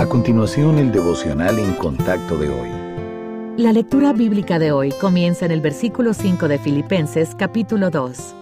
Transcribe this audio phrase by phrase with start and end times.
[0.00, 2.70] A continuación, el devocional en contacto de hoy.
[3.58, 8.34] La lectura bíblica de hoy comienza en el versículo 5 de Filipenses capítulo 2.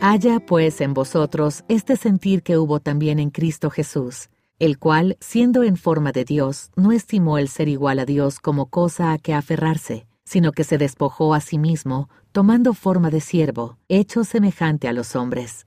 [0.00, 5.62] Haya pues en vosotros este sentir que hubo también en Cristo Jesús, el cual, siendo
[5.62, 9.34] en forma de Dios, no estimó el ser igual a Dios como cosa a que
[9.34, 14.94] aferrarse, sino que se despojó a sí mismo, tomando forma de siervo, hecho semejante a
[14.94, 15.66] los hombres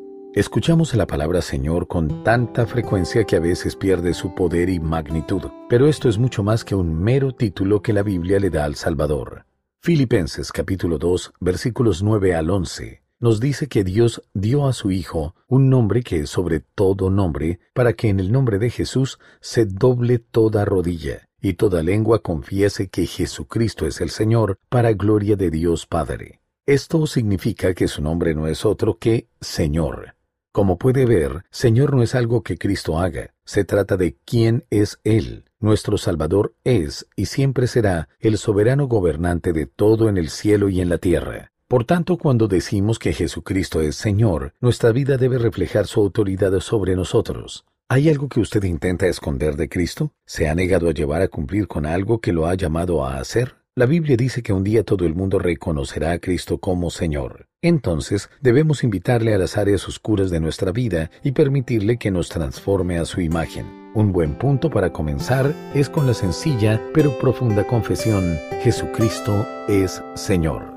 [0.33, 5.41] Escuchamos la palabra Señor con tanta frecuencia que a veces pierde su poder y magnitud,
[5.67, 8.75] pero esto es mucho más que un mero título que la Biblia le da al
[8.75, 9.45] Salvador.
[9.81, 15.35] Filipenses capítulo 2 versículos 9 al 11 nos dice que Dios dio a su Hijo
[15.49, 19.65] un nombre que es sobre todo nombre, para que en el nombre de Jesús se
[19.65, 25.51] doble toda rodilla, y toda lengua confiese que Jesucristo es el Señor, para gloria de
[25.51, 26.39] Dios Padre.
[26.65, 30.15] Esto significa que su nombre no es otro que Señor.
[30.51, 34.99] Como puede ver, Señor no es algo que Cristo haga, se trata de quién es
[35.05, 35.45] Él.
[35.61, 40.81] Nuestro Salvador es y siempre será el soberano gobernante de todo en el cielo y
[40.81, 41.53] en la tierra.
[41.69, 46.97] Por tanto, cuando decimos que Jesucristo es Señor, nuestra vida debe reflejar su autoridad sobre
[46.97, 47.63] nosotros.
[47.87, 50.11] ¿Hay algo que usted intenta esconder de Cristo?
[50.25, 53.60] ¿Se ha negado a llevar a cumplir con algo que lo ha llamado a hacer?
[53.73, 57.47] La Biblia dice que un día todo el mundo reconocerá a Cristo como Señor.
[57.61, 62.97] Entonces debemos invitarle a las áreas oscuras de nuestra vida y permitirle que nos transforme
[62.97, 63.65] a su imagen.
[63.93, 70.70] Un buen punto para comenzar es con la sencilla pero profunda confesión, Jesucristo es Señor.